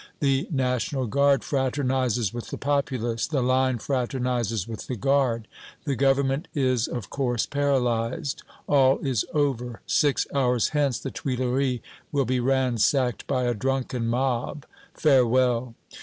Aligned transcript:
The 0.19 0.47
National 0.49 1.05
Guard 1.05 1.43
fraternizes 1.43 2.33
with 2.33 2.47
the 2.47 2.57
populace; 2.57 3.27
the 3.27 3.43
Line 3.43 3.77
fraternizes 3.77 4.67
with 4.67 4.87
the 4.87 4.95
Guard. 4.95 5.47
The 5.85 5.95
Government 5.95 6.47
is, 6.55 6.87
of 6.87 7.11
course, 7.11 7.45
paralyzed. 7.45 8.41
All 8.65 8.97
is 9.05 9.25
over; 9.35 9.81
six 9.85 10.25
hours 10.33 10.69
hence 10.69 10.97
the 10.97 11.11
Tuileries 11.11 11.81
will 12.11 12.25
be 12.25 12.39
ransacked 12.39 13.27
by 13.27 13.43
a 13.43 13.53
drunken 13.53 14.07
mob! 14.07 14.65
Farewell!" 14.95 15.75